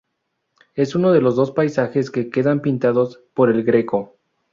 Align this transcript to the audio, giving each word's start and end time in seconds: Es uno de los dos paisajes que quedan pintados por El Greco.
Es 0.73 0.95
uno 0.95 1.11
de 1.11 1.21
los 1.21 1.35
dos 1.35 1.51
paisajes 1.51 2.09
que 2.09 2.31
quedan 2.31 2.61
pintados 2.61 3.21
por 3.35 3.51
El 3.51 3.63
Greco. 3.63 4.15